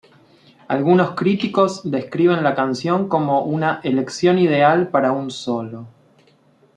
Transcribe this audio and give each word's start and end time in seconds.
Algunos 0.67 1.13
críticos 1.13 1.81
describen 1.83 2.43
la 2.43 2.55
canción 2.55 3.07
como 3.07 3.43
una 3.43 3.79
"elección 3.83 4.39
ideal 4.39 4.87
para 4.89 5.11
un 5.11 5.29
solo. 5.29 5.85